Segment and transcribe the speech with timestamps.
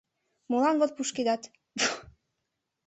[0.51, 1.41] Молан вот пушкедат?